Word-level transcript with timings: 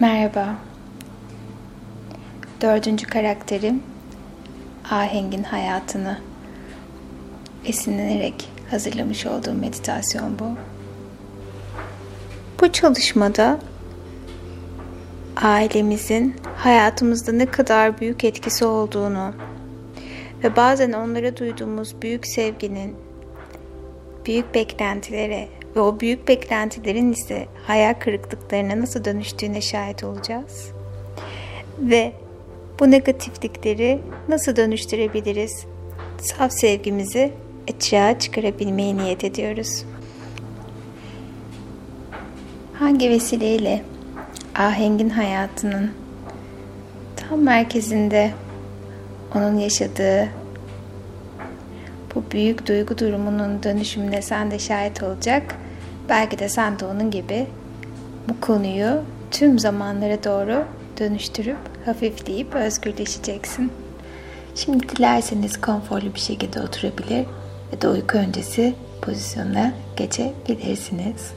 Merhaba. 0.00 0.54
Dördüncü 2.60 3.06
karakterim 3.06 3.82
Aheng'in 4.90 5.42
hayatını 5.42 6.18
esinlenerek 7.64 8.50
hazırlamış 8.70 9.26
olduğum 9.26 9.52
meditasyon 9.52 10.38
bu. 10.38 10.44
Bu 12.60 12.72
çalışmada 12.72 13.58
ailemizin 15.36 16.36
hayatımızda 16.56 17.32
ne 17.32 17.46
kadar 17.46 18.00
büyük 18.00 18.24
etkisi 18.24 18.64
olduğunu 18.64 19.34
ve 20.44 20.56
bazen 20.56 20.92
onlara 20.92 21.36
duyduğumuz 21.36 22.02
büyük 22.02 22.26
sevginin 22.26 22.96
büyük 24.26 24.54
beklentilere 24.54 25.48
ve 25.76 25.80
o 25.80 26.00
büyük 26.00 26.28
beklentilerin 26.28 27.12
ise 27.12 27.46
hayal 27.66 27.94
kırıklıklarına 27.94 28.80
nasıl 28.80 29.04
dönüştüğüne 29.04 29.60
şahit 29.60 30.04
olacağız. 30.04 30.70
Ve 31.78 32.12
bu 32.80 32.90
negatiflikleri 32.90 34.00
nasıl 34.28 34.56
dönüştürebiliriz? 34.56 35.66
Saf 36.20 36.52
sevgimizi 36.52 37.32
açığa 37.74 38.18
çıkarabilmeyi 38.18 38.96
niyet 38.96 39.24
ediyoruz. 39.24 39.84
Hangi 42.78 43.10
vesileyle 43.10 43.82
Aheng'in 44.54 45.10
hayatının 45.10 45.90
tam 47.16 47.42
merkezinde 47.42 48.30
onun 49.34 49.58
yaşadığı 49.58 50.28
bu 52.14 52.24
büyük 52.32 52.66
duygu 52.66 52.98
durumunun 52.98 53.62
dönüşümüne 53.62 54.22
sen 54.22 54.50
de 54.50 54.58
şahit 54.58 55.02
olacak. 55.02 55.56
Belki 56.08 56.38
de 56.38 56.48
sen 56.48 56.78
de 56.78 56.84
onun 56.84 57.10
gibi 57.10 57.46
bu 58.28 58.40
konuyu 58.40 59.02
tüm 59.30 59.58
zamanlara 59.58 60.24
doğru 60.24 60.64
dönüştürüp 60.98 61.56
hafifleyip 61.84 62.54
özgürleşeceksin. 62.54 63.72
Şimdi 64.54 64.88
dilerseniz 64.88 65.60
konforlu 65.60 66.14
bir 66.14 66.20
şekilde 66.20 66.60
oturabilir 66.60 67.26
ve 67.72 67.80
de 67.80 67.88
uyku 67.88 68.18
öncesi 68.18 68.74
pozisyona 69.02 69.72
geçebilirsiniz. 69.96 71.32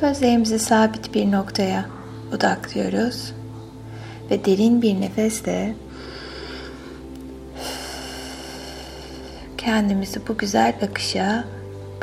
Gözlerimizi 0.00 0.58
sabit 0.58 1.14
bir 1.14 1.32
noktaya 1.32 1.86
odaklıyoruz 2.36 3.32
ve 4.30 4.44
derin 4.44 4.82
bir 4.82 5.00
nefesle 5.00 5.74
kendimizi 9.60 10.20
bu 10.28 10.38
güzel 10.38 10.74
akışa 10.82 11.44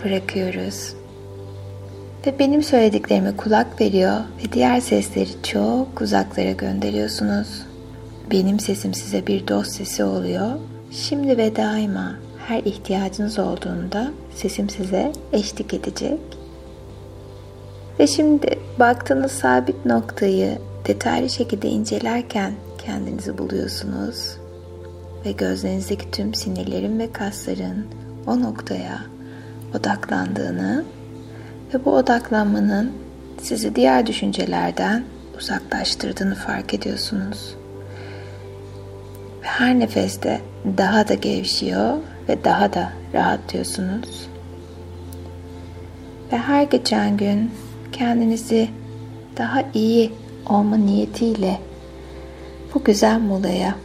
bırakıyoruz. 0.04 0.94
Ve 2.28 2.40
benim 2.40 2.64
söylediklerime 2.64 3.38
kulak 3.38 3.82
veriyor 3.82 4.14
ve 4.14 4.54
diğer 4.54 4.80
sesleri 4.80 5.44
çok 5.44 6.02
uzaklara 6.02 6.52
gönderiyorsunuz. 6.52 7.48
Benim 8.32 8.60
sesim 8.60 8.94
size 8.94 9.28
bir 9.28 9.48
dost 9.48 9.72
sesi 9.72 10.04
oluyor. 10.04 10.52
Şimdi 10.92 11.38
ve 11.38 11.56
daima 11.56 12.16
her 12.48 12.60
ihtiyacınız 12.60 13.40
olduğunda 13.40 14.12
sesim 14.36 14.70
size 14.70 15.12
eşlik 15.34 15.74
edecek. 15.74 16.20
Ve 18.00 18.08
şimdi 18.08 18.60
baktığınız 18.80 19.32
sabit 19.32 19.86
noktayı 19.86 20.58
detaylı 20.88 21.30
şekilde 21.30 21.68
incelerken 21.70 22.54
kendinizi 22.86 23.38
buluyorsunuz 23.38 24.38
ve 25.28 25.32
gözlerinizdeki 25.32 26.12
tüm 26.12 26.34
sinirlerin 26.34 27.00
ve 27.00 27.12
kasların 27.12 27.86
o 28.28 28.42
noktaya 28.42 29.00
odaklandığını 29.80 30.86
ve 31.74 31.86
bu 31.86 31.92
odaklanmanın 31.92 32.92
sizi 33.42 33.76
diğer 33.76 34.08
düşüncelerden 34.08 35.04
uzaklaştırdığını 35.38 36.36
fark 36.36 36.74
ediyorsunuz. 36.74 37.56
Ve 39.42 39.48
her 39.48 39.80
nefeste 39.80 40.42
daha 40.78 41.08
da 41.08 41.14
gevşiyor 41.14 41.98
ve 42.30 42.44
daha 42.44 42.74
da 42.74 42.92
rahatlıyorsunuz. 43.14 44.30
Ve 46.32 46.38
her 46.38 46.64
geçen 46.64 47.18
gün 47.18 47.52
kendinizi 47.92 48.70
daha 49.38 49.64
iyi 49.74 50.12
olma 50.50 50.78
niyetiyle 50.78 51.60
bu 52.74 52.84
güzel 52.84 53.20
molaya 53.20 53.76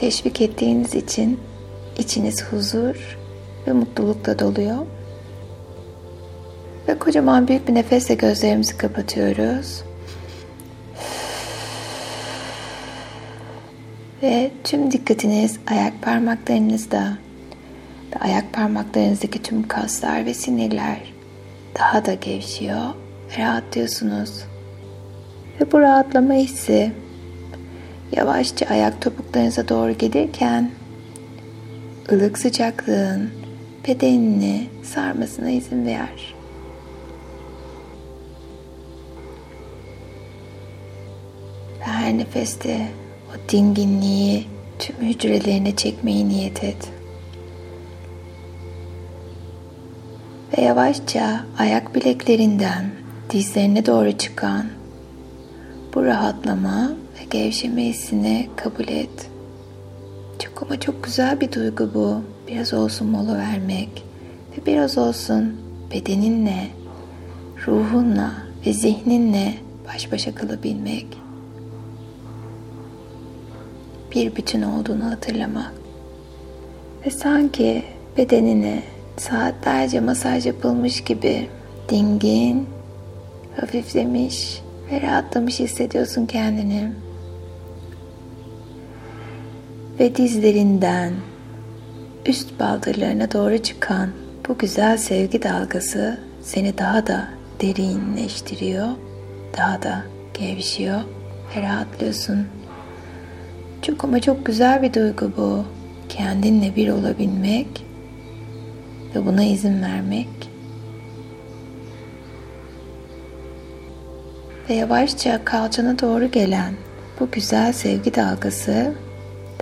teşvik 0.00 0.40
ettiğiniz 0.40 0.94
için 0.94 1.40
içiniz 1.98 2.44
huzur 2.44 3.18
ve 3.66 3.72
mutlulukla 3.72 4.38
doluyor. 4.38 4.86
Ve 6.88 6.98
kocaman 6.98 7.48
büyük 7.48 7.68
bir 7.68 7.74
nefesle 7.74 8.14
gözlerimizi 8.14 8.76
kapatıyoruz. 8.76 9.82
Ve 14.22 14.50
tüm 14.64 14.90
dikkatiniz 14.90 15.58
ayak 15.66 16.02
parmaklarınızda 16.02 17.18
ve 18.12 18.20
ayak 18.20 18.52
parmaklarınızdaki 18.52 19.42
tüm 19.42 19.68
kaslar 19.68 20.26
ve 20.26 20.34
sinirler 20.34 20.98
daha 21.78 22.06
da 22.06 22.14
gevşiyor 22.14 22.86
ve 23.30 23.42
rahatlıyorsunuz. 23.42 24.44
Ve 25.60 25.72
bu 25.72 25.80
rahatlama 25.80 26.34
hissi 26.34 26.92
yavaşça 28.12 28.66
ayak 28.66 29.02
topuklarınıza 29.02 29.68
doğru 29.68 29.98
gelirken 29.98 30.70
ılık 32.12 32.38
sıcaklığın 32.38 33.30
bedenini 33.88 34.66
sarmasına 34.82 35.50
izin 35.50 35.86
ver. 35.86 36.34
Ve 41.80 41.84
her 41.84 42.18
nefeste 42.18 42.86
o 43.30 43.50
dinginliği 43.52 44.46
tüm 44.78 44.96
hücrelerine 44.96 45.76
çekmeyi 45.76 46.28
niyet 46.28 46.64
et. 46.64 46.88
Ve 50.58 50.62
yavaşça 50.62 51.44
ayak 51.58 51.94
bileklerinden 51.94 52.90
dizlerine 53.30 53.86
doğru 53.86 54.12
çıkan 54.12 54.66
bu 55.94 56.04
rahatlama 56.04 56.92
ve 57.20 57.24
gevşeme 57.30 57.84
hissini 57.84 58.48
kabul 58.56 58.88
et. 58.88 59.30
Çok 60.38 60.62
ama 60.62 60.80
çok 60.80 61.04
güzel 61.04 61.40
bir 61.40 61.52
duygu 61.52 61.90
bu. 61.94 62.22
Biraz 62.48 62.74
olsun 62.74 63.08
mola 63.08 63.38
vermek 63.38 64.04
ve 64.52 64.66
biraz 64.66 64.98
olsun 64.98 65.56
bedeninle, 65.94 66.68
ruhunla 67.66 68.32
ve 68.66 68.72
zihninle 68.72 69.54
baş 69.88 70.12
başa 70.12 70.34
kalabilmek. 70.34 71.06
Bir 74.14 74.36
bütün 74.36 74.62
olduğunu 74.62 75.04
hatırlamak. 75.04 75.72
Ve 77.06 77.10
sanki 77.10 77.82
bedenine 78.16 78.82
saatlerce 79.16 80.00
masaj 80.00 80.46
yapılmış 80.46 81.04
gibi 81.04 81.48
dingin, 81.88 82.66
hafiflemiş 83.60 84.62
ve 84.92 85.00
rahatlamış 85.00 85.60
hissediyorsun 85.60 86.26
kendini. 86.26 86.92
Ve 90.00 90.16
dizlerinden 90.16 91.12
üst 92.26 92.60
baldırlarına 92.60 93.32
doğru 93.32 93.58
çıkan 93.58 94.10
bu 94.48 94.58
güzel 94.58 94.96
sevgi 94.96 95.42
dalgası 95.42 96.18
seni 96.42 96.78
daha 96.78 97.06
da 97.06 97.28
derinleştiriyor, 97.62 98.88
daha 99.56 99.82
da 99.82 100.02
gevşiyor 100.34 101.00
ve 101.56 101.62
rahatlıyorsun. 101.62 102.46
Çok 103.82 104.04
ama 104.04 104.20
çok 104.20 104.46
güzel 104.46 104.82
bir 104.82 104.94
duygu 104.94 105.32
bu. 105.36 105.64
Kendinle 106.08 106.76
bir 106.76 106.88
olabilmek 106.88 107.86
ve 109.14 109.26
buna 109.26 109.42
izin 109.42 109.82
vermek. 109.82 110.28
Ve 114.68 114.74
yavaşça 114.74 115.44
kalçana 115.44 115.98
doğru 115.98 116.30
gelen 116.30 116.74
bu 117.20 117.30
güzel 117.30 117.72
sevgi 117.72 118.14
dalgası 118.14 118.94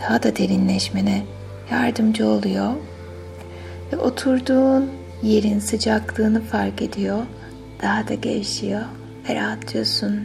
daha 0.00 0.22
da 0.22 0.36
derinleşmene 0.36 1.22
yardımcı 1.70 2.26
oluyor. 2.26 2.72
Ve 3.92 3.96
oturduğun 3.96 4.90
yerin 5.22 5.58
sıcaklığını 5.58 6.42
fark 6.42 6.82
ediyor. 6.82 7.18
Daha 7.82 8.08
da 8.08 8.14
gevşiyor 8.14 8.82
ve 9.28 9.34
rahatlıyorsun. 9.34 10.20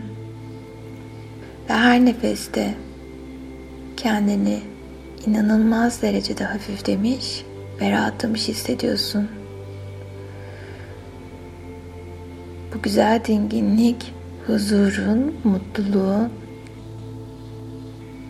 Ve 1.69 1.73
her 1.73 2.05
nefeste 2.05 2.73
kendini 3.97 4.59
inanılmaz 5.25 6.01
derecede 6.01 6.43
hafiflemiş 6.43 7.45
ve 7.81 7.91
rahatlamış 7.91 8.47
hissediyorsun. 8.47 9.27
Bu 12.73 12.81
güzel 12.81 13.21
dinginlik, 13.25 14.13
huzurun, 14.47 15.35
mutluluğun 15.43 16.29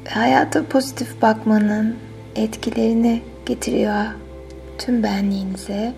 hayata 0.09 0.65
pozitif 0.65 1.21
bakmanın 1.21 1.97
etkilerini 2.35 3.21
getiriyor 3.45 4.05
tüm 4.77 5.03
benliğinize. 5.03 5.93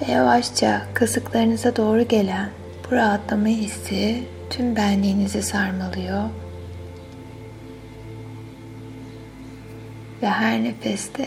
Ve 0.00 0.12
yavaşça 0.12 0.82
kasıklarınıza 0.94 1.76
doğru 1.76 2.08
gelen 2.08 2.48
bu 2.84 2.94
rahatlama 2.94 3.46
hissi 3.46 4.22
tüm 4.50 4.76
benliğinizi 4.76 5.42
sarmalıyor. 5.42 6.22
Ve 10.22 10.26
her 10.26 10.64
nefeste 10.64 11.26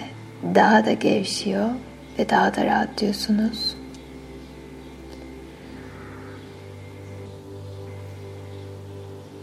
daha 0.55 0.85
da 0.85 0.91
gevşiyor 0.91 1.69
ve 2.19 2.29
daha 2.29 2.55
da 2.55 2.65
rahatlıyorsunuz. 2.65 3.74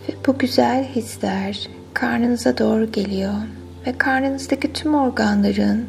Ve 0.09 0.15
bu 0.27 0.39
güzel 0.39 0.85
hisler 0.85 1.69
karnınıza 1.95 2.59
doğru 2.59 2.93
geliyor 2.93 3.35
ve 3.87 3.99
karnınızdaki 3.99 4.73
tüm 4.73 4.95
organların 4.95 5.87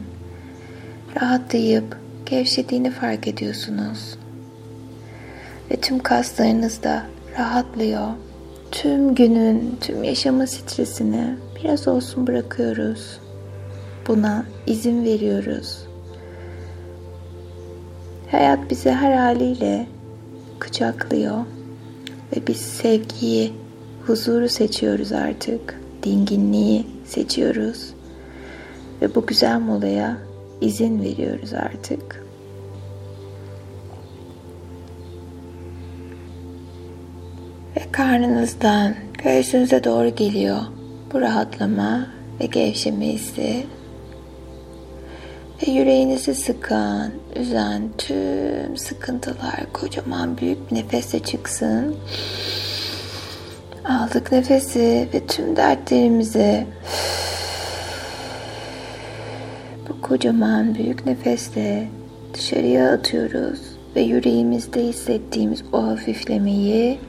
rahatlayıp 1.21 1.97
gevşediğini 2.25 2.91
fark 2.91 3.27
ediyorsunuz. 3.27 4.17
Ve 5.71 5.75
tüm 5.75 5.99
kaslarınız 5.99 6.83
da 6.83 7.03
rahatlıyor. 7.39 8.07
Tüm 8.71 9.15
günün, 9.15 9.77
tüm 9.81 10.03
yaşama 10.03 10.47
stresini 10.47 11.35
biraz 11.55 11.87
olsun 11.87 12.27
bırakıyoruz. 12.27 13.19
Buna 14.07 14.45
izin 14.67 15.03
veriyoruz. 15.03 15.87
Hayat 18.31 18.69
bizi 18.69 18.91
her 18.91 19.17
haliyle 19.17 19.87
kucaklıyor 20.59 21.37
ve 22.35 22.47
biz 22.47 22.57
sevgiyi, 22.57 23.53
huzuru 24.07 24.49
seçiyoruz 24.49 25.11
artık. 25.11 25.79
Dinginliği 26.03 26.87
seçiyoruz. 27.05 27.93
Ve 29.01 29.15
bu 29.15 29.25
güzel 29.25 29.59
molaya 29.59 30.17
izin 30.61 31.01
veriyoruz 31.01 31.53
artık. 31.53 32.25
Ve 37.77 37.91
karnınızdan 37.91 38.95
göğsünüze 39.23 39.83
doğru 39.83 40.15
geliyor 40.15 40.59
bu 41.13 41.21
rahatlama 41.21 42.07
ve 42.39 42.45
gevşeme 42.45 43.07
hissi. 43.07 43.65
Ve 45.61 45.71
yüreğinizi 45.71 46.35
sıkan, 46.35 47.11
üzen 47.35 47.81
tüm 47.97 48.77
sıkıntılar 48.77 49.73
kocaman 49.73 50.37
büyük 50.37 50.71
bir 50.71 50.75
nefesle 50.75 51.19
çıksın. 51.19 51.95
Aldık 53.93 54.31
nefesi 54.31 55.07
ve 55.13 55.27
tüm 55.27 55.55
dertlerimizi 55.55 56.65
bu 59.89 60.01
kocaman 60.01 60.75
büyük 60.75 61.05
nefesle 61.05 61.87
dışarıya 62.33 62.91
atıyoruz 62.91 63.59
ve 63.95 64.01
yüreğimizde 64.01 64.83
hissettiğimiz 64.83 65.63
o 65.73 65.83
hafiflemeyi 65.83 66.99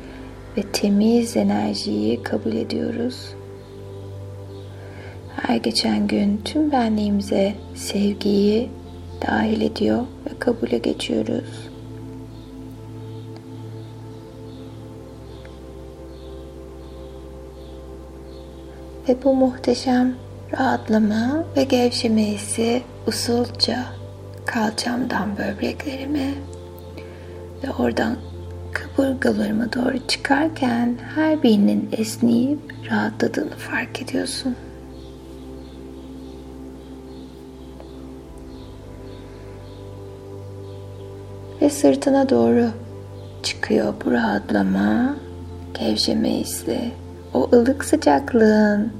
ve 0.56 0.62
temiz 0.62 1.36
enerjiyi 1.36 2.22
kabul 2.22 2.52
ediyoruz. 2.52 3.34
Her 5.36 5.56
geçen 5.56 6.06
gün 6.06 6.40
tüm 6.44 6.72
benliğimize 6.72 7.52
sevgiyi 7.74 8.70
dahil 9.26 9.60
ediyor 9.60 10.00
ve 10.00 10.38
kabule 10.38 10.78
geçiyoruz. 10.78 11.73
Ve 19.08 19.22
bu 19.24 19.34
muhteşem 19.34 20.14
rahatlama 20.52 21.44
ve 21.56 21.64
gevşeme 21.64 22.22
hissi 22.22 22.82
usulca 23.06 23.84
kalçamdan 24.46 25.36
böbreklerime 25.36 26.34
ve 27.64 27.70
oradan 27.78 28.16
kaburgalarıma 28.72 29.72
doğru 29.72 30.06
çıkarken 30.08 30.98
her 31.14 31.42
birinin 31.42 31.88
esneyip 31.92 32.58
rahatladığını 32.90 33.56
fark 33.56 34.02
ediyorsun. 34.02 34.56
Ve 41.60 41.70
sırtına 41.70 42.28
doğru 42.28 42.70
çıkıyor 43.42 43.94
bu 44.04 44.10
rahatlama, 44.10 45.16
gevşeme 45.80 46.30
hissi. 46.30 47.03
O 47.34 47.48
ılık 47.52 47.84
sıcaklığın, 47.84 48.92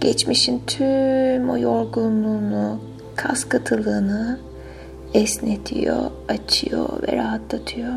geçmişin 0.00 0.62
tüm 0.66 1.50
o 1.50 1.58
yorgunluğunu, 1.58 2.80
kas 3.16 3.44
katılığını 3.44 4.38
esnetiyor, 5.14 6.10
açıyor 6.28 6.88
ve 7.02 7.16
rahatlatıyor. 7.16 7.92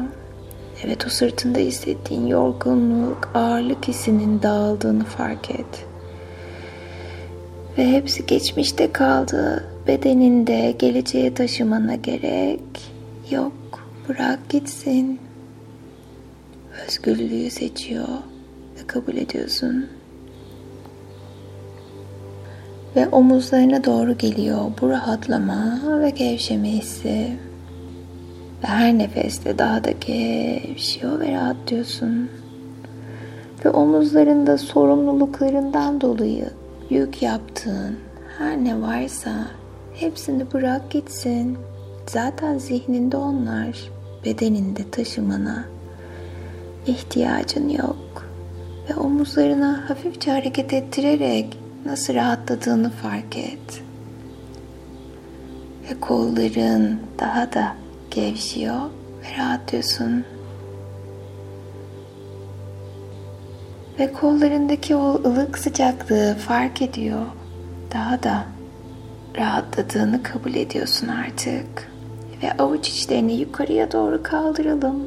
Evet 0.83 1.05
o 1.07 1.09
sırtında 1.09 1.59
hissettiğin 1.59 2.27
yorgunluk, 2.27 3.31
ağırlık 3.33 3.87
hissinin 3.87 4.41
dağıldığını 4.41 5.03
fark 5.03 5.51
et. 5.51 5.85
Ve 7.77 7.91
hepsi 7.91 8.25
geçmişte 8.25 8.91
kaldı. 8.91 9.63
Bedeninde 9.87 10.75
geleceğe 10.79 11.33
taşımana 11.33 11.95
gerek 11.95 12.91
yok. 13.31 13.53
Bırak 14.09 14.49
gitsin. 14.49 15.19
Özgürlüğü 16.87 17.49
seçiyor 17.49 18.07
kabul 18.87 19.15
ediyorsun. 19.15 19.87
Ve 22.95 23.07
omuzlarına 23.07 23.83
doğru 23.83 24.17
geliyor 24.17 24.59
bu 24.81 24.89
rahatlama 24.89 25.79
ve 26.01 26.09
gevşeme 26.09 26.69
hissi. 26.69 27.37
Ve 28.63 28.67
her 28.67 28.97
nefeste 28.97 29.57
daha 29.57 29.83
da 29.83 29.91
gevşiyor 29.91 31.19
ve 31.19 31.31
rahatlıyorsun. 31.31 32.29
Ve 33.65 33.69
omuzlarında 33.69 34.57
sorumluluklarından 34.57 36.01
dolayı 36.01 36.49
yük 36.89 37.21
yaptığın 37.21 37.95
her 38.37 38.57
ne 38.57 38.81
varsa 38.81 39.31
hepsini 39.93 40.53
bırak 40.53 40.91
gitsin. 40.91 41.57
Zaten 42.07 42.57
zihninde 42.57 43.17
onlar, 43.17 43.91
bedeninde 44.25 44.89
taşımana 44.91 45.65
ihtiyacın 46.87 47.69
yok. 47.69 48.24
Ve 48.89 48.95
omuzlarına 48.95 49.89
hafifçe 49.89 50.31
hareket 50.31 50.73
ettirerek 50.73 51.57
nasıl 51.85 52.13
rahatladığını 52.13 52.89
fark 52.89 53.37
et. 53.37 53.83
Ve 55.89 55.99
kolların 55.99 56.99
daha 57.19 57.53
da 57.53 57.75
gevşiyor 58.11 58.81
ve 59.23 59.37
rahatlıyorsun. 59.37 60.25
Ve 63.99 64.13
kollarındaki 64.13 64.95
o 64.95 65.21
ılık 65.25 65.57
sıcaklığı 65.57 66.35
fark 66.47 66.81
ediyor. 66.81 67.25
Daha 67.93 68.23
da 68.23 68.45
rahatladığını 69.37 70.23
kabul 70.23 70.53
ediyorsun 70.55 71.07
artık. 71.07 71.91
Ve 72.43 72.51
avuç 72.63 72.89
içlerini 72.89 73.33
yukarıya 73.33 73.91
doğru 73.91 74.23
kaldıralım. 74.23 75.03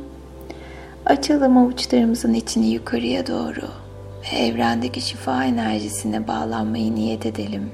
Açalım 1.08 1.56
avuçlarımızın 1.56 2.34
içini 2.34 2.66
yukarıya 2.66 3.26
doğru 3.26 3.68
ve 4.22 4.38
evrendeki 4.38 5.00
şifa 5.00 5.44
enerjisine 5.44 6.28
bağlanmayı 6.28 6.94
niyet 6.94 7.26
edelim. 7.26 7.70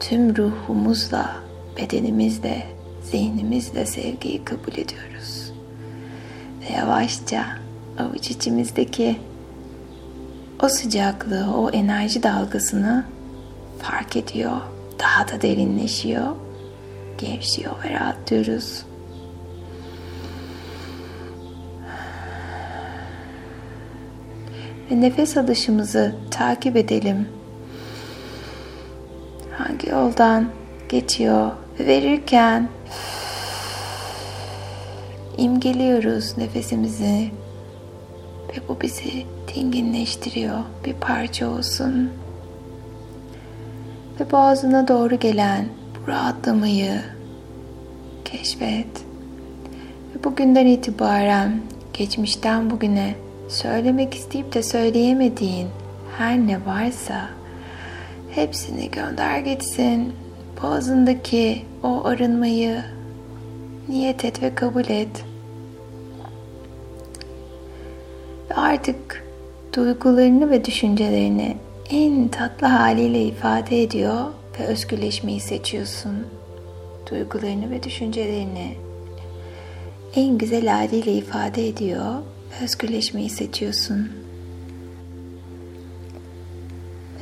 Tüm 0.00 0.36
ruhumuzla, 0.36 1.36
bedenimizle, 1.76 2.66
zihnimizle 3.02 3.86
sevgiyi 3.86 4.44
kabul 4.44 4.72
ediyoruz. 4.72 5.52
Ve 6.60 6.74
yavaşça 6.74 7.44
avuç 7.98 8.30
içimizdeki 8.30 9.16
o 10.62 10.68
sıcaklığı, 10.68 11.54
o 11.56 11.70
enerji 11.70 12.22
dalgasını 12.22 13.04
fark 13.78 14.16
ediyor. 14.16 14.60
Daha 14.98 15.28
da 15.28 15.42
derinleşiyor, 15.42 16.36
gevşiyor 17.18 17.72
ve 17.84 17.90
rahatlıyoruz. 17.90 18.91
Ve 24.92 25.00
nefes 25.00 25.36
alışımızı 25.36 26.14
takip 26.30 26.76
edelim. 26.76 27.28
Hangi 29.58 29.90
yoldan 29.90 30.48
geçiyor 30.88 31.50
ve 31.80 31.86
verirken 31.86 32.68
imgeliyoruz 35.36 36.38
nefesimizi 36.38 37.30
ve 38.48 38.68
bu 38.68 38.80
bizi 38.80 39.26
dinginleştiriyor. 39.54 40.58
Bir 40.84 40.94
parça 40.94 41.50
olsun. 41.50 42.10
Ve 44.20 44.30
boğazına 44.30 44.88
doğru 44.88 45.18
gelen 45.18 45.68
bu 45.94 46.10
rahatlamayı 46.10 47.00
keşfet. 48.24 49.04
Ve 50.14 50.24
bugünden 50.24 50.66
itibaren 50.66 51.60
geçmişten 51.92 52.70
bugüne 52.70 53.14
söylemek 53.52 54.14
isteyip 54.14 54.54
de 54.54 54.62
söyleyemediğin 54.62 55.68
her 56.18 56.38
ne 56.38 56.66
varsa 56.66 57.28
hepsini 58.30 58.90
gönder 58.90 59.38
gitsin. 59.38 60.12
Boğazındaki 60.62 61.62
o 61.82 62.04
arınmayı 62.04 62.84
niyet 63.88 64.24
et 64.24 64.42
ve 64.42 64.54
kabul 64.54 64.84
et. 64.84 65.24
Ve 68.50 68.54
artık 68.54 69.24
duygularını 69.76 70.50
ve 70.50 70.64
düşüncelerini 70.64 71.56
en 71.90 72.28
tatlı 72.28 72.66
haliyle 72.66 73.22
ifade 73.22 73.82
ediyor 73.82 74.20
ve 74.60 74.64
özgürleşmeyi 74.64 75.40
seçiyorsun. 75.40 76.26
Duygularını 77.10 77.70
ve 77.70 77.82
düşüncelerini 77.82 78.76
en 80.16 80.38
güzel 80.38 80.66
haliyle 80.66 81.12
ifade 81.12 81.68
ediyor 81.68 82.14
özgürleşmeyi 82.60 83.30
seçiyorsun. 83.30 84.08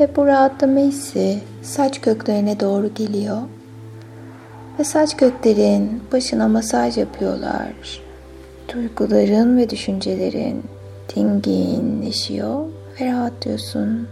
Ve 0.00 0.16
bu 0.16 0.26
rahatlama 0.26 0.80
hissi 0.80 1.38
saç 1.62 2.00
köklerine 2.00 2.60
doğru 2.60 2.94
geliyor. 2.94 3.38
Ve 4.78 4.84
saç 4.84 5.16
köklerin 5.16 6.02
başına 6.12 6.49
masaj 6.49 6.99
yapıyorlar. 6.99 8.02
Duyguların 8.75 9.58
ve 9.58 9.70
düşüncelerin 9.70 10.62
dinginleşiyor 11.16 12.64
ve 13.00 13.12
rahatlıyorsun. 13.12 14.08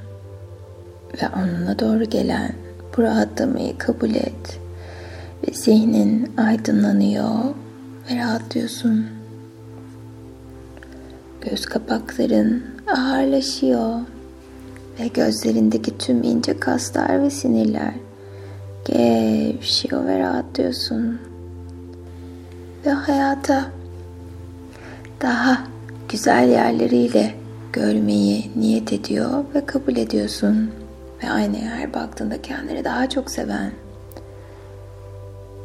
Ve 1.22 1.28
onunla 1.37 1.78
doğru 1.78 2.04
gelen 2.04 2.52
bu 2.96 3.02
rahatlamayı 3.02 3.78
kabul 3.78 4.14
et. 4.14 4.60
Ve 5.48 5.52
zihnin 5.52 6.32
aydınlanıyor 6.37 7.34
ve 8.10 8.16
rahatlıyorsun. 8.16 9.17
Göz 11.40 11.66
kapakların 11.66 12.62
ağırlaşıyor 12.87 14.00
ve 15.00 15.07
gözlerindeki 15.07 15.99
tüm 15.99 16.23
ince 16.23 16.61
kaslar 16.61 17.23
ve 17.23 17.30
sinirler 17.30 17.95
gevşiyor 18.85 20.07
ve 20.07 20.18
rahatlıyorsun. 20.18 21.21
Ve 22.87 22.90
hayata 22.90 23.71
daha 25.23 25.64
güzel 26.09 26.49
yerleriyle 26.49 27.35
görmeyi 27.73 28.50
niyet 28.57 28.92
ediyor 28.92 29.45
ve 29.54 29.66
kabul 29.66 29.97
ediyorsun. 29.97 30.71
Ve 31.23 31.30
aynaya 31.30 31.71
her 31.71 31.95
baktığında 31.95 32.42
kendini 32.42 32.85
daha 32.85 33.09
çok 33.09 33.30
seven 33.30 33.73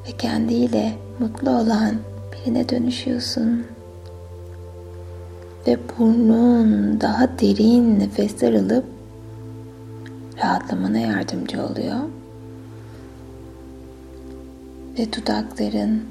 ve 0.08 0.12
kendiyle 0.18 0.94
mutlu 1.20 1.50
olan 1.50 1.96
birine 2.32 2.70
dönüşüyorsun. 2.70 3.65
Ve 5.67 5.77
burnun 6.00 7.01
daha 7.01 7.39
derin 7.39 8.00
nefesler 8.00 8.53
alıp 8.53 8.86
rahatlamana 10.43 10.98
yardımcı 10.98 11.63
oluyor. 11.65 12.00
Ve 15.00 15.13
dudakların 15.13 16.01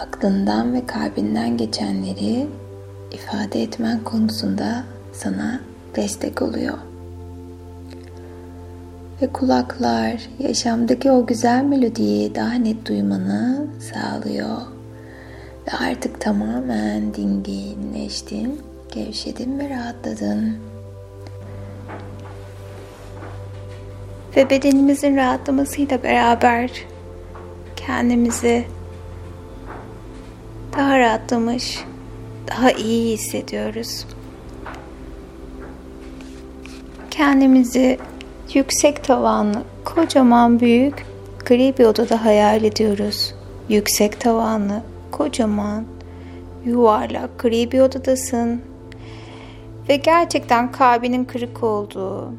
aklından 0.00 0.74
ve 0.74 0.86
kalbinden 0.86 1.56
geçenleri 1.56 2.46
ifade 3.12 3.62
etmen 3.62 4.04
konusunda 4.04 4.84
sana 5.12 5.60
destek 5.96 6.42
oluyor. 6.42 6.78
Ve 9.22 9.26
kulaklar 9.26 10.28
yaşamdaki 10.38 11.10
o 11.10 11.26
güzel 11.26 11.64
melodiyi 11.64 12.34
daha 12.34 12.52
net 12.52 12.86
duymanı 12.86 13.66
sağlıyor. 13.92 14.79
Ve 15.72 15.76
artık 15.76 16.20
tamamen 16.20 17.14
dinginleştin, 17.14 18.60
gevşedin 18.92 19.58
ve 19.58 19.70
rahatladın. 19.70 20.56
Ve 24.36 24.50
bedenimizin 24.50 25.16
rahatlamasıyla 25.16 26.02
beraber 26.02 26.70
kendimizi 27.76 28.64
daha 30.76 30.98
rahatlamış, 30.98 31.84
daha 32.48 32.70
iyi 32.70 33.12
hissediyoruz. 33.12 34.06
Kendimizi 37.10 37.98
yüksek 38.54 39.04
tavanlı, 39.04 39.62
kocaman 39.84 40.60
büyük 40.60 41.06
gri 41.46 41.74
bir 41.78 41.84
odada 41.84 42.24
hayal 42.24 42.64
ediyoruz. 42.64 43.34
Yüksek 43.68 44.20
tavanlı, 44.20 44.82
kocaman, 45.20 45.84
yuvarlak 46.64 47.38
gri 47.38 47.72
bir 47.72 47.80
odadasın. 47.80 48.62
Ve 49.88 49.96
gerçekten 49.96 50.72
kalbinin 50.72 51.24
kırık 51.24 51.62
olduğu, 51.62 52.32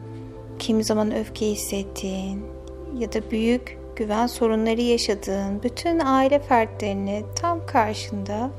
kimi 0.60 0.84
zaman 0.84 1.16
öfke 1.16 1.46
hissettiğin 1.46 2.44
ya 2.98 3.14
da 3.14 3.32
büyük 3.32 3.78
güven 3.96 4.28
sorunları 4.28 4.82
yaşadığın 4.82 5.64
bütün 5.64 6.00
aile 6.00 6.40
fertlerini 6.40 7.24
tam 7.36 7.66
karşında 7.66 8.52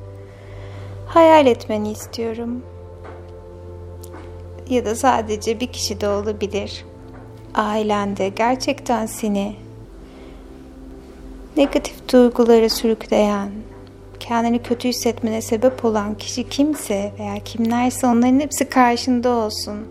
hayal 1.07 1.47
etmeni 1.47 1.91
istiyorum. 1.91 2.63
Ya 4.69 4.85
da 4.85 4.95
sadece 4.95 5.61
bir 5.61 5.67
kişi 5.67 6.01
de 6.01 6.09
olabilir. 6.09 6.85
Ailende 7.55 8.29
gerçekten 8.29 9.07
seni 9.07 9.57
negatif 11.57 12.13
duyguları 12.13 12.71
sürükleyen, 12.71 13.51
kendini 14.23 14.63
kötü 14.63 14.89
hissetmene 14.89 15.43
sebep 15.43 15.85
olan 15.85 16.15
kişi 16.15 16.49
kimse 16.49 17.13
veya 17.19 17.35
kimlerse 17.45 18.07
onların 18.07 18.41
hepsi 18.41 18.69
karşında 18.69 19.31
olsun. 19.31 19.87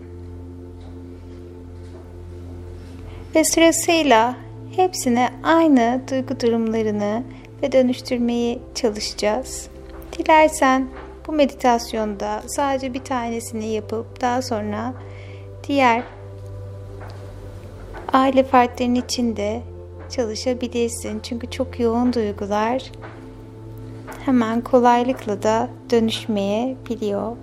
Ve 3.34 3.44
sırasıyla 3.44 4.36
hepsine 4.76 5.30
aynı 5.42 6.00
duygu 6.10 6.40
durumlarını 6.40 7.22
ve 7.62 7.72
dönüştürmeyi 7.72 8.58
çalışacağız. 8.74 9.68
Dilersen 10.18 10.88
bu 11.26 11.32
meditasyonda 11.32 12.42
sadece 12.46 12.94
bir 12.94 13.04
tanesini 13.04 13.66
yapıp 13.66 14.20
daha 14.20 14.42
sonra 14.42 14.94
diğer 15.68 16.02
aile 18.12 18.42
fertlerinin 18.42 19.00
içinde 19.00 19.62
çalışabilirsin. 20.10 21.20
Çünkü 21.22 21.50
çok 21.50 21.80
yoğun 21.80 22.12
duygular 22.12 22.82
hemen 24.24 24.60
kolaylıkla 24.60 25.42
da 25.42 25.68
dönüşmeye 25.90 26.76
biliyor. 26.90 27.36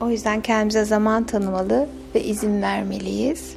O 0.00 0.10
yüzden 0.10 0.40
kendimize 0.40 0.84
zaman 0.84 1.24
tanımalı 1.24 1.88
ve 2.14 2.24
izin 2.24 2.62
vermeliyiz. 2.62 3.56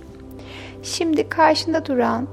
Şimdi 0.84 1.30
karşında 1.30 1.86
duran 1.86 2.28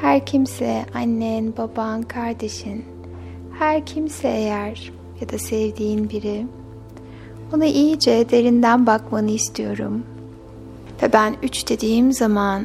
her 0.00 0.26
kimse, 0.26 0.86
annen, 0.94 1.56
baban, 1.56 2.02
kardeşin, 2.02 2.84
her 3.58 3.86
kimse 3.86 4.28
eğer 4.28 4.92
ya 5.20 5.28
da 5.28 5.38
sevdiğin 5.38 6.10
biri, 6.10 6.46
ona 7.54 7.64
iyice 7.64 8.30
derinden 8.30 8.86
bakmanı 8.86 9.30
istiyorum. 9.30 10.02
Ve 11.02 11.12
ben 11.12 11.36
üç 11.42 11.68
dediğim 11.68 12.12
zaman 12.12 12.64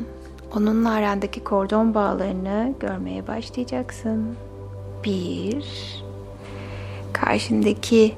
onunla 0.55 0.91
arandaki 0.91 1.43
kordon 1.43 1.93
bağlarını 1.93 2.73
görmeye 2.79 3.27
başlayacaksın. 3.27 4.35
Bir, 5.03 5.65
karşındaki 7.13 8.15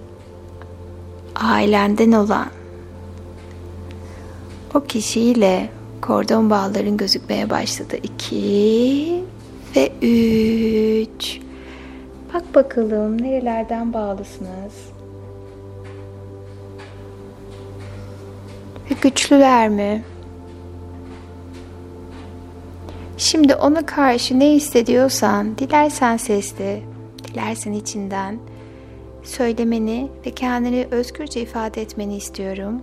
ailenden 1.36 2.12
olan 2.12 2.48
o 4.74 4.82
kişiyle 4.82 5.70
kordon 6.02 6.50
bağların 6.50 6.98
gözükmeye 6.98 7.50
başladı. 7.50 7.98
İki 8.04 9.24
ve 9.76 9.92
üç. 10.02 11.40
Bak 12.34 12.56
bakalım 12.56 13.22
nerelerden 13.22 13.94
bağlısınız? 13.94 14.74
Ve 18.92 18.96
güçlüler 19.02 19.70
mi? 19.70 20.04
Şimdi 23.18 23.56
ona 23.56 23.86
karşı 23.86 24.40
ne 24.40 24.50
hissediyorsan, 24.52 25.58
dilersen 25.58 26.18
sesli, 26.18 26.84
dilersen 27.24 27.74
içinden 27.74 28.40
söylemeni 29.24 30.10
ve 30.26 30.32
kendini 30.32 30.88
özgürce 30.92 31.42
ifade 31.42 31.82
etmeni 31.82 32.16
istiyorum. 32.16 32.82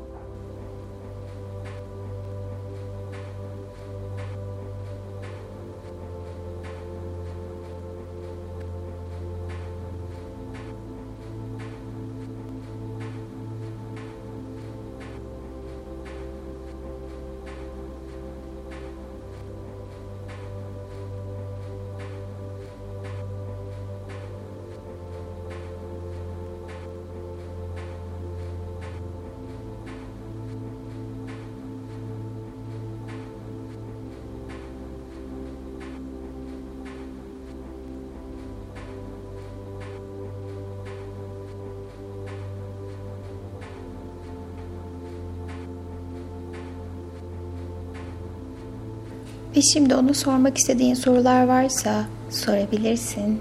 Ve 49.57 49.62
şimdi 49.62 49.95
onu 49.95 50.14
sormak 50.14 50.59
istediğin 50.59 50.95
sorular 50.95 51.47
varsa 51.47 52.04
sorabilirsin. 52.30 53.40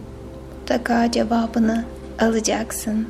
Mutlaka 0.60 1.12
cevabını 1.12 1.86
alacaksın. 2.20 3.08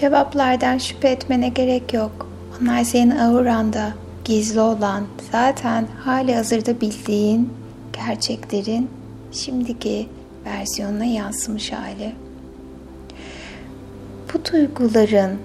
Cevaplardan 0.00 0.78
şüphe 0.78 1.08
etmene 1.08 1.48
gerek 1.48 1.94
yok. 1.94 2.28
Onlar 2.60 2.84
senin 2.84 3.10
auranda 3.10 3.92
gizli 4.24 4.60
olan, 4.60 5.06
zaten 5.32 5.86
hali 6.04 6.34
hazırda 6.34 6.80
bildiğin 6.80 7.52
gerçeklerin 7.92 8.90
şimdiki 9.32 10.08
versiyonuna 10.46 11.04
yansımış 11.04 11.72
hali. 11.72 12.12
Bu 14.34 14.52
duyguların, 14.52 15.38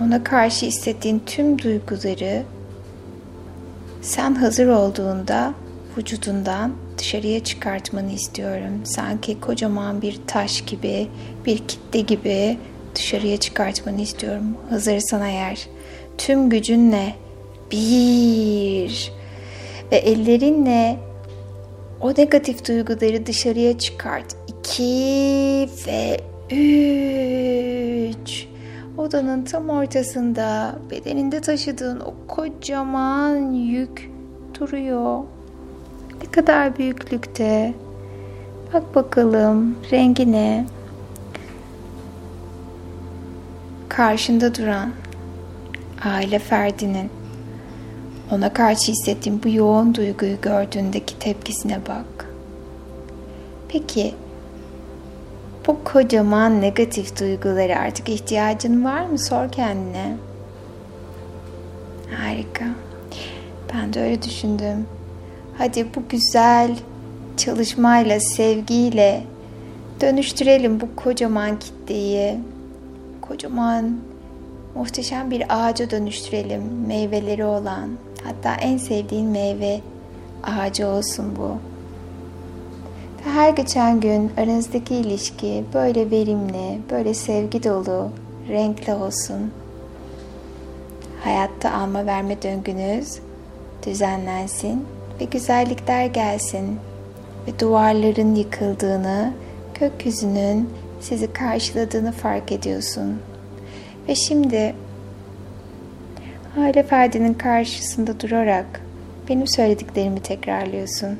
ona 0.00 0.24
karşı 0.24 0.66
hissettiğin 0.66 1.22
tüm 1.26 1.58
duyguları 1.58 2.42
sen 4.02 4.34
hazır 4.34 4.66
olduğunda 4.66 5.54
vücudundan 5.98 6.72
dışarıya 6.98 7.44
çıkartmanı 7.44 8.12
istiyorum. 8.12 8.80
Sanki 8.84 9.40
kocaman 9.40 10.02
bir 10.02 10.20
taş 10.26 10.60
gibi, 10.60 11.08
bir 11.46 11.58
kitle 11.58 12.00
gibi 12.00 12.58
dışarıya 12.94 13.36
çıkartmanı 13.36 14.00
istiyorum. 14.00 14.56
Hazırsan 14.70 15.22
eğer 15.22 15.68
tüm 16.18 16.50
gücünle 16.50 17.14
bir 17.72 19.12
ve 19.92 19.96
ellerinle 19.96 20.96
o 22.00 22.10
negatif 22.10 22.68
duyguları 22.68 23.26
dışarıya 23.26 23.78
çıkart. 23.78 24.36
İki 24.48 25.68
ve 25.86 26.20
üç. 28.10 28.46
Odanın 28.96 29.44
tam 29.44 29.68
ortasında 29.70 30.74
bedeninde 30.90 31.40
taşıdığın 31.40 32.00
o 32.00 32.14
kocaman 32.28 33.52
yük 33.52 34.10
duruyor. 34.60 35.18
Ne 36.22 36.30
kadar 36.30 36.78
büyüklükte. 36.78 37.74
Bak 38.74 38.94
bakalım 38.94 39.76
rengine. 39.92 40.66
Karşında 43.92 44.54
duran 44.54 44.90
aile 46.04 46.38
ferdinin 46.38 47.10
ona 48.30 48.52
karşı 48.52 48.92
hissettiğin 48.92 49.42
bu 49.42 49.48
yoğun 49.48 49.94
duyguyu 49.94 50.40
gördüğündeki 50.40 51.18
tepkisine 51.18 51.78
bak. 51.88 52.26
Peki 53.68 54.14
bu 55.66 55.84
kocaman 55.84 56.60
negatif 56.60 57.20
duyguları 57.20 57.78
artık 57.78 58.08
ihtiyacın 58.08 58.84
var 58.84 59.06
mı? 59.06 59.18
Sor 59.18 59.52
kendine. 59.52 60.16
Harika. 62.16 62.64
Ben 63.74 63.92
de 63.92 64.02
öyle 64.02 64.22
düşündüm. 64.22 64.86
Hadi 65.58 65.86
bu 65.94 66.02
güzel 66.08 66.76
çalışmayla, 67.36 68.20
sevgiyle 68.20 69.24
dönüştürelim 70.00 70.80
bu 70.80 70.96
kocaman 70.96 71.58
kitleyi 71.58 72.38
kocaman 73.22 73.96
muhteşem 74.74 75.30
bir 75.30 75.44
ağaca 75.48 75.90
dönüştürelim 75.90 76.62
meyveleri 76.86 77.44
olan 77.44 77.90
hatta 78.24 78.54
en 78.54 78.76
sevdiğin 78.76 79.26
meyve 79.26 79.80
ağacı 80.42 80.86
olsun 80.86 81.36
bu. 81.36 81.48
Ve 83.26 83.30
her 83.30 83.50
geçen 83.50 84.00
gün 84.00 84.32
aranızdaki 84.36 84.94
ilişki 84.94 85.64
böyle 85.74 86.10
verimli, 86.10 86.80
böyle 86.90 87.14
sevgi 87.14 87.64
dolu, 87.64 88.08
renkli 88.48 88.94
olsun. 88.94 89.52
Hayatta 91.24 91.72
alma 91.72 92.06
verme 92.06 92.42
döngünüz 92.42 93.18
düzenlensin 93.86 94.86
ve 95.20 95.24
güzellikler 95.24 96.06
gelsin 96.06 96.78
ve 97.46 97.58
duvarların 97.58 98.34
yıkıldığını, 98.34 99.32
gökyüzünün 99.80 100.68
sizi 101.02 101.32
karşıladığını 101.32 102.12
fark 102.12 102.52
ediyorsun. 102.52 103.18
Ve 104.08 104.14
şimdi 104.14 104.74
aile 106.58 106.82
ferdinin 106.82 107.34
karşısında 107.34 108.20
durarak 108.20 108.80
benim 109.28 109.46
söylediklerimi 109.46 110.20
tekrarlıyorsun. 110.20 111.18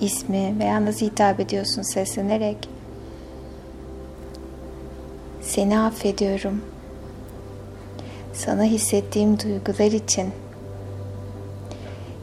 İsmi 0.00 0.58
veya 0.58 0.84
nasıl 0.84 1.06
hitap 1.06 1.40
ediyorsun 1.40 1.82
seslenerek. 1.82 2.68
Seni 5.42 5.78
affediyorum. 5.78 6.62
Sana 8.32 8.64
hissettiğim 8.64 9.40
duygular 9.40 9.92
için, 9.92 10.30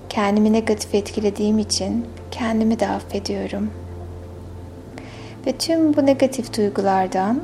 kendimi 0.10 0.54
negatif 0.54 0.96
etkilediğim 0.96 1.60
için 1.60 2.06
kendimi 2.32 2.80
de 2.80 2.88
affediyorum.'' 2.88 3.81
Ve 5.46 5.52
tüm 5.52 5.96
bu 5.96 6.06
negatif 6.06 6.58
duygulardan 6.58 7.40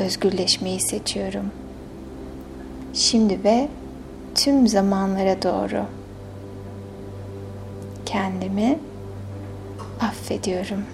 özgürleşmeyi 0.00 0.80
seçiyorum. 0.80 1.50
Şimdi 2.94 3.44
ve 3.44 3.68
tüm 4.34 4.68
zamanlara 4.68 5.42
doğru 5.42 5.84
kendimi 8.06 8.78
affediyorum. 10.00 10.84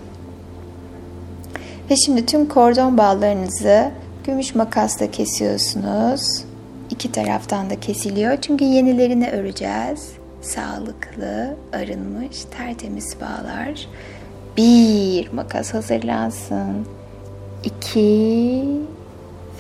Ve 1.91 1.97
şimdi 1.97 2.27
tüm 2.27 2.49
kordon 2.49 2.99
bağlarınızı 2.99 3.91
gümüş 4.25 4.55
makasla 4.55 5.11
kesiyorsunuz. 5.11 6.45
İki 6.91 7.13
taraftan 7.13 7.71
da 7.71 7.81
kesiliyor. 7.81 8.37
Çünkü 8.37 8.65
yenilerini 8.65 9.31
öreceğiz. 9.31 10.13
Sağlıklı, 10.43 11.57
arınmış, 11.73 12.45
tertemiz 12.57 13.17
bağlar. 13.21 13.89
Bir 14.59 15.33
makas 15.33 15.75
hazırlansın. 15.75 16.87
İki 17.65 18.65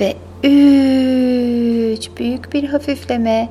ve 0.00 0.14
üç. 0.48 2.10
Büyük 2.16 2.52
bir 2.52 2.64
hafifleme 2.64 3.48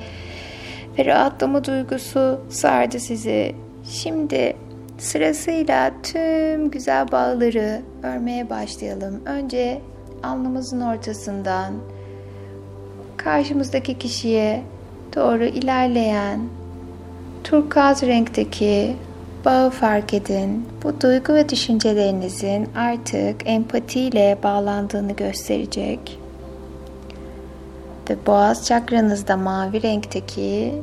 ve 0.98 1.06
rahatlama 1.06 1.64
duygusu 1.64 2.42
sardı 2.50 3.00
sizi. 3.00 3.56
Şimdi 3.84 4.56
sırasıyla 4.98 5.92
tüm 6.04 6.72
güzel 6.72 7.12
bağları 7.12 7.82
örmeye 8.04 8.50
başlayalım. 8.50 9.22
Önce 9.26 9.82
alnımızın 10.24 10.82
ortasından 10.82 11.74
karşımızdaki 13.18 13.98
kişiye 13.98 14.64
doğru 15.16 15.44
ilerleyen 15.44 16.40
turkuaz 17.44 18.04
renkteki 18.04 18.96
bağı 19.48 19.70
fark 19.70 20.14
edin. 20.14 20.66
Bu 20.84 21.02
duygu 21.02 21.34
ve 21.34 21.50
düşüncelerinizin 21.50 22.70
artık 22.76 23.36
empatiyle 23.46 24.38
bağlandığını 24.44 25.12
gösterecek. 25.12 26.20
Ve 28.10 28.16
boğaz 28.28 28.66
çakranızda 28.66 29.38
mavi 29.38 29.82
renkteki 29.82 30.82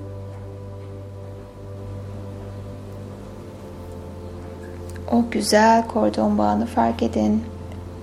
o 5.12 5.24
güzel 5.31 5.87
kordon 5.87 6.38
bağını 6.38 6.66
fark 6.66 7.03
edin 7.03 7.44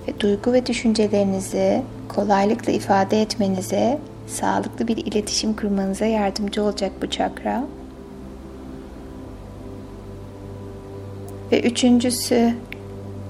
ve 0.08 0.20
duygu 0.20 0.52
ve 0.52 0.66
düşüncelerinizi 0.66 1.82
kolaylıkla 2.08 2.72
ifade 2.72 3.22
etmenize, 3.22 3.98
sağlıklı 4.26 4.88
bir 4.88 4.96
iletişim 4.96 5.56
kurmanıza 5.56 6.06
yardımcı 6.06 6.62
olacak 6.62 6.92
bu 7.02 7.10
çakra. 7.10 7.64
Ve 11.52 11.60
üçüncüsü 11.60 12.52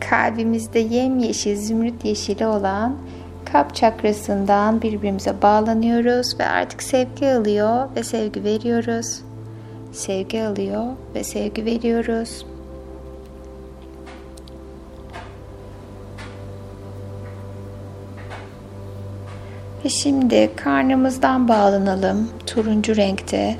kalbimizde 0.01 0.79
yemyeşil, 0.79 1.57
zümrüt 1.57 2.05
yeşili 2.05 2.47
olan 2.47 2.97
kalp 3.53 3.75
çakrasından 3.75 4.83
birbirimize 4.83 5.43
bağlanıyoruz 5.43 6.41
ve 6.41 6.47
artık 6.47 6.83
sevgi 6.83 7.29
alıyor 7.29 7.89
ve 7.97 8.03
sevgi 8.03 8.45
veriyoruz. 8.45 9.21
sevgi 9.93 10.43
alıyor 10.43 10.87
ve 11.15 11.25
sevgi 11.25 11.65
veriyoruz. 11.65 12.47
Ve 19.85 19.89
şimdi 19.89 20.51
karnımızdan 20.57 21.49
bağlanalım 21.49 22.31
turuncu 22.47 22.97
renkte. 22.97 23.57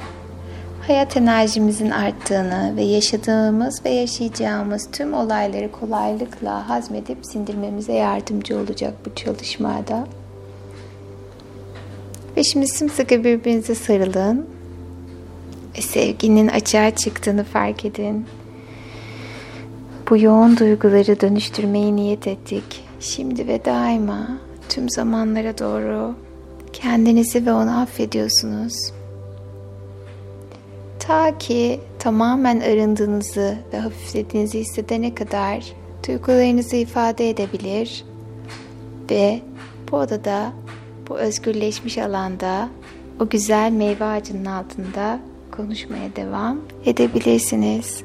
Hayat 0.87 1.17
enerjimizin 1.17 1.91
arttığını 1.91 2.73
ve 2.77 2.83
yaşadığımız 2.83 3.85
ve 3.85 3.91
yaşayacağımız 3.91 4.89
tüm 4.93 5.15
olayları 5.15 5.73
kolaylıkla 5.73 6.69
hazmedip 6.69 7.19
sindirmemize 7.23 7.93
yardımcı 7.93 8.59
olacak 8.59 8.95
bu 9.07 9.15
çalışmada. 9.15 10.07
Ve 12.37 12.45
şimdi 12.45 12.67
sımsıkı 12.67 13.25
birbirinize 13.25 13.75
sarılın. 13.75 14.47
Ve 15.79 15.83
sevginin 15.83 16.49
açığa 16.49 16.91
çıktığını 16.91 17.45
fark 17.45 17.85
edin. 17.85 18.27
Bu 20.11 20.19
yoğun 20.19 20.57
duyguları 20.57 21.21
dönüştürmeyi 21.21 21.97
niyet 21.97 22.27
ettik. 22.27 22.85
Şimdi 23.01 23.47
ve 23.47 23.65
daima 23.65 24.39
tüm 24.69 24.91
zamanlara 24.91 25.59
doğru 25.59 26.15
kendinizi 26.73 27.47
ve 27.47 27.53
onu 27.53 27.81
affediyorsunuz. 27.81 29.02
Ta 31.07 31.39
ki 31.39 31.81
tamamen 31.99 32.61
arındığınızı 32.61 33.59
ve 33.73 33.79
hafiflediğinizi 33.79 34.59
hissedene 34.59 35.15
kadar 35.15 35.65
duygularınızı 36.09 36.77
ifade 36.77 37.31
edebilir 37.31 38.05
ve 39.11 39.43
bu 39.91 39.97
odada, 39.97 40.53
bu 41.09 41.19
özgürleşmiş 41.19 41.99
alanda, 41.99 42.69
o 43.21 43.29
güzel 43.29 43.73
meyve 43.73 44.05
ağacının 44.05 44.45
altında 44.45 45.21
konuşmaya 45.57 46.17
devam 46.17 46.61
edebilirsiniz. 46.85 48.03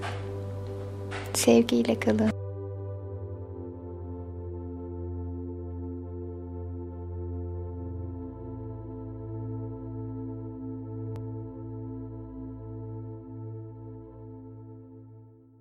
Sevgiyle 1.34 2.00
kalın. 2.00 2.37